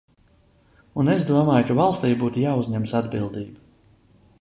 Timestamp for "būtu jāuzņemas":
2.25-2.99